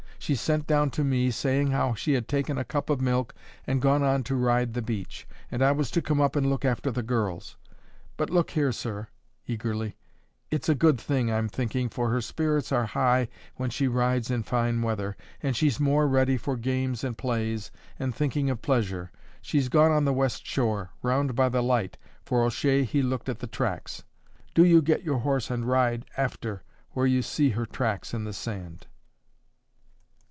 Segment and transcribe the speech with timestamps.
[0.21, 3.33] "She sent down to me, saying how she had taken a cup of milk
[3.65, 6.63] and gone to ride on the beach, and I was to come up and look
[6.63, 7.57] after the girls.
[8.17, 9.07] But look here, sir"
[9.47, 9.97] eagerly
[10.51, 14.43] "it's a good thing, I'm thinking, for her spirits are high when she rides in
[14.43, 19.11] fine weather, and she's more ready for games and plays, and thinking of pleasure.
[19.41, 23.39] She's gone on the west shore, round by the light, for O'Shea he looked at
[23.39, 24.03] the tracks.
[24.53, 28.33] Do you get your horse and ride after, where you see her tracks in the
[28.33, 28.85] sand."